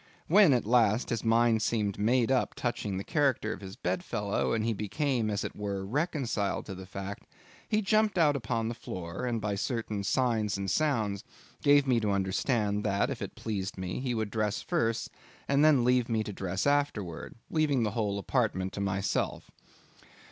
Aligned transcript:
When, 0.25 0.51
at 0.51 0.65
last, 0.65 1.11
his 1.11 1.23
mind 1.23 1.61
seemed 1.61 1.99
made 1.99 2.31
up 2.31 2.55
touching 2.55 2.97
the 2.97 3.03
character 3.03 3.53
of 3.53 3.61
his 3.61 3.75
bedfellow, 3.75 4.51
and 4.51 4.65
he 4.65 4.73
became, 4.73 5.29
as 5.29 5.43
it 5.43 5.55
were, 5.55 5.85
reconciled 5.85 6.65
to 6.65 6.73
the 6.73 6.87
fact; 6.87 7.27
he 7.69 7.83
jumped 7.83 8.17
out 8.17 8.35
upon 8.35 8.67
the 8.67 8.73
floor, 8.73 9.27
and 9.27 9.39
by 9.39 9.53
certain 9.53 10.03
signs 10.03 10.57
and 10.57 10.71
sounds 10.71 11.23
gave 11.61 11.85
me 11.85 11.99
to 11.99 12.09
understand 12.09 12.83
that, 12.83 13.11
if 13.11 13.21
it 13.21 13.35
pleased 13.35 13.77
me, 13.77 13.99
he 13.99 14.15
would 14.15 14.31
dress 14.31 14.59
first 14.63 15.11
and 15.47 15.63
then 15.63 15.83
leave 15.83 16.09
me 16.09 16.23
to 16.23 16.33
dress 16.33 16.65
afterwards, 16.65 17.35
leaving 17.51 17.83
the 17.83 17.91
whole 17.91 18.17
apartment 18.17 18.73
to 18.73 18.81
myself. 18.81 19.51